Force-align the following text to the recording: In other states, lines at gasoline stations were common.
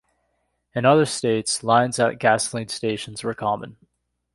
In 0.73 0.83
other 0.83 1.05
states, 1.05 1.63
lines 1.63 1.99
at 1.99 2.17
gasoline 2.17 2.69
stations 2.69 3.23
were 3.23 3.35
common. 3.35 3.77